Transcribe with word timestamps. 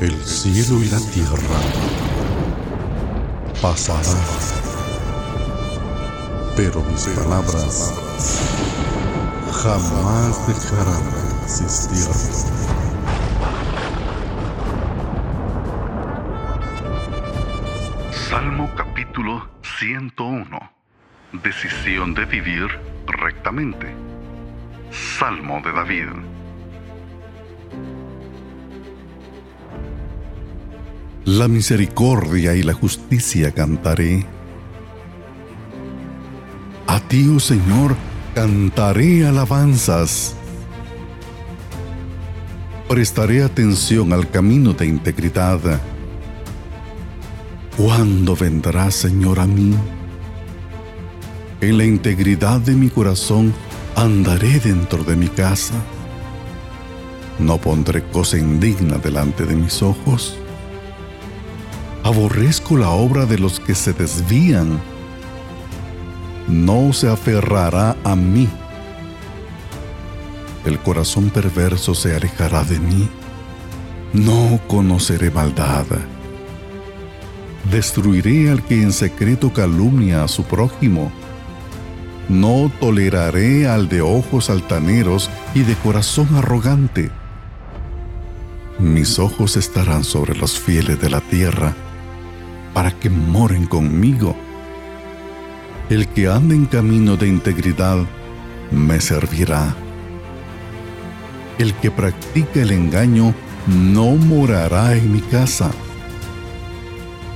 El 0.00 0.18
cielo 0.24 0.82
y 0.82 0.88
la 0.88 0.98
tierra 1.12 1.60
pasarán, 3.60 4.16
pero 6.56 6.82
mis 6.84 7.04
palabras 7.08 7.92
jamás 9.62 10.46
dejarán 10.48 11.04
de 11.04 11.44
existir. 11.44 12.08
Salmo 18.30 18.70
capítulo 18.74 19.50
101. 19.78 20.72
Decisión 21.42 22.14
de 22.14 22.24
vivir 22.24 22.68
rectamente. 23.06 23.94
Salmo 25.18 25.60
de 25.62 25.72
David. 25.72 26.29
La 31.26 31.48
misericordia 31.48 32.54
y 32.54 32.62
la 32.62 32.72
justicia 32.72 33.52
cantaré. 33.52 34.24
A 36.86 36.98
ti, 36.98 37.28
oh 37.28 37.38
Señor, 37.38 37.94
cantaré 38.34 39.26
alabanzas. 39.26 40.34
Prestaré 42.88 43.42
atención 43.42 44.14
al 44.14 44.30
camino 44.30 44.72
de 44.72 44.86
integridad. 44.86 45.60
¿Cuándo 47.76 48.34
vendrá, 48.34 48.90
Señor, 48.90 49.40
a 49.40 49.46
mí? 49.46 49.74
En 51.60 51.76
la 51.76 51.84
integridad 51.84 52.60
de 52.60 52.72
mi 52.74 52.88
corazón 52.88 53.52
andaré 53.94 54.58
dentro 54.58 55.04
de 55.04 55.16
mi 55.16 55.28
casa. 55.28 55.74
No 57.38 57.58
pondré 57.58 58.04
cosa 58.04 58.38
indigna 58.38 58.96
delante 58.96 59.44
de 59.44 59.54
mis 59.54 59.82
ojos. 59.82 60.38
Aborrezco 62.10 62.76
la 62.76 62.90
obra 62.90 63.24
de 63.24 63.38
los 63.38 63.60
que 63.60 63.72
se 63.72 63.92
desvían. 63.92 64.80
No 66.48 66.92
se 66.92 67.08
aferrará 67.08 67.96
a 68.02 68.16
mí. 68.16 68.48
El 70.64 70.80
corazón 70.80 71.30
perverso 71.30 71.94
se 71.94 72.16
alejará 72.16 72.64
de 72.64 72.80
mí. 72.80 73.08
No 74.12 74.58
conoceré 74.66 75.30
maldad. 75.30 75.86
Destruiré 77.70 78.50
al 78.50 78.64
que 78.64 78.82
en 78.82 78.92
secreto 78.92 79.52
calumnia 79.52 80.24
a 80.24 80.28
su 80.28 80.42
prójimo. 80.42 81.12
No 82.28 82.72
toleraré 82.80 83.68
al 83.68 83.88
de 83.88 84.00
ojos 84.00 84.50
altaneros 84.50 85.30
y 85.54 85.60
de 85.60 85.76
corazón 85.76 86.34
arrogante. 86.34 87.08
Mis 88.80 89.20
ojos 89.20 89.56
estarán 89.56 90.02
sobre 90.02 90.36
los 90.36 90.58
fieles 90.58 91.00
de 91.00 91.08
la 91.08 91.20
tierra 91.20 91.72
para 92.74 92.90
que 92.92 93.10
moren 93.10 93.66
conmigo. 93.66 94.36
El 95.88 96.06
que 96.08 96.28
anda 96.28 96.54
en 96.54 96.66
camino 96.66 97.16
de 97.16 97.28
integridad 97.28 97.98
me 98.70 99.00
servirá. 99.00 99.74
El 101.58 101.74
que 101.74 101.90
practica 101.90 102.62
el 102.62 102.70
engaño 102.70 103.34
no 103.66 104.12
morará 104.12 104.96
en 104.96 105.12
mi 105.12 105.20
casa. 105.20 105.70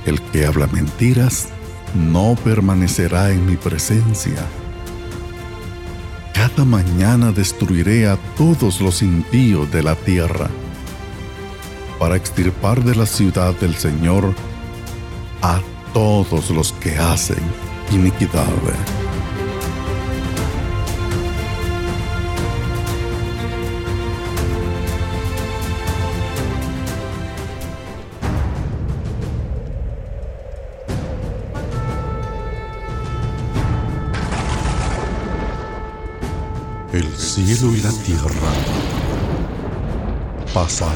El 0.05 0.21
que 0.21 0.45
habla 0.45 0.67
mentiras 0.67 1.49
no 1.93 2.35
permanecerá 2.43 3.31
en 3.31 3.45
mi 3.45 3.55
presencia. 3.55 4.45
Cada 6.33 6.65
mañana 6.65 7.31
destruiré 7.31 8.07
a 8.07 8.17
todos 8.37 8.81
los 8.81 9.01
impíos 9.01 9.71
de 9.71 9.83
la 9.83 9.95
tierra, 9.95 10.49
para 11.99 12.15
extirpar 12.15 12.83
de 12.83 12.95
la 12.95 13.05
ciudad 13.05 13.53
del 13.55 13.75
Señor 13.75 14.33
a 15.45 15.61
todos 15.93 16.49
los 16.49 16.73
que 16.73 16.97
hacen 16.97 17.43
iniquidad. 17.91 18.45
El 36.91 37.15
cielo 37.17 37.71
y 37.73 37.81
la 37.81 37.91
tierra 37.91 38.51
pasarán, 40.53 40.95